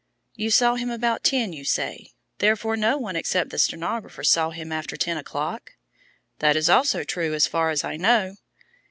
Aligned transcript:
"You 0.33 0.49
saw 0.49 0.73
him 0.77 0.89
about 0.89 1.23
ten, 1.23 1.53
you 1.53 1.63
say; 1.63 2.13
therefore 2.39 2.75
no 2.75 2.97
one 2.97 3.15
except 3.15 3.51
the 3.51 3.59
stenographer 3.59 4.23
saw 4.23 4.49
him 4.49 4.71
after 4.71 4.97
ten 4.97 5.15
o'clock?" 5.15 5.73
"That 6.39 6.55
is 6.55 6.71
also 6.71 7.03
true, 7.03 7.35
as 7.35 7.45
far 7.45 7.69
as 7.69 7.83
I 7.83 7.97
know." 7.97 8.37